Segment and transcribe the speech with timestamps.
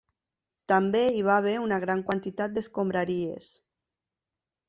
[0.71, 3.51] També hi va haver una gran quantitat d'escombraries.